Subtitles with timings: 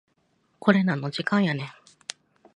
[0.59, 1.69] これなんの時間やねん